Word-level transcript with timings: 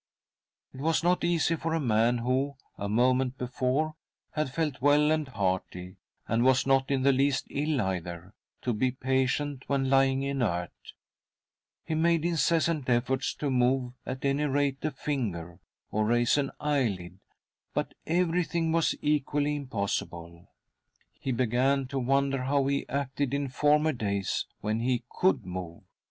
/. 0.35 0.73
.It 0.73 0.81
was 0.81 1.03
not 1.03 1.23
easy 1.23 1.55
for 1.55 1.75
a 1.75 1.79
man 1.79 2.17
who, 2.17 2.55
a 2.75 2.89
moment 2.89 3.37
before, 3.37 3.89
~.'. 4.11 4.13
■■p 4.35 4.35
42 4.35 4.35
THY 4.35 4.41
SOUL 4.41 4.49
SHALL 4.49 4.49
BEAR 4.49 4.49
WITNESS 4.49 4.57
1 4.65 4.65
had 4.65 4.73
felt 4.73 4.81
well 4.81 5.11
and 5.11 5.27
hearty, 5.27 5.97
and 6.27 6.43
was 6.43 6.65
not 6.65 6.89
in 6.89 7.03
the 7.03 7.11
least 7.11 7.45
ill 7.51 7.79
either, 7.83 8.33
to 8.63 8.73
be 8.73 8.89
patient 8.89 9.63
when 9.67 9.91
lying 9.91 10.23
inert. 10.23 10.71
He 11.85 11.93
made 11.93 12.25
incessant 12.25 12.89
efforts' 12.89 13.35
to 13.35 13.51
move 13.51 13.93
&l 14.07 14.17
any 14.23 14.45
rate 14.45 14.83
a 14.83 14.89
finger, 14.89 15.59
or 15.91 16.05
raise 16.07 16.35
an 16.39 16.49
eyelid, 16.59 17.19
but 17.75 17.93
everything 18.07 18.71
was 18.71 18.95
equally 19.03 19.55
impossible! 19.55 20.49
He 21.19 21.31
began 21.31 21.85
to 21.89 21.99
wonder 21.99 22.45
how 22.45 22.65
he 22.65 22.89
acted 22.89 23.35
in 23.35 23.49
former 23.49 23.91
days 23.93 24.47
when 24.61 24.79
he 24.79 25.03
could 25.11 25.45
move. 25.45 25.83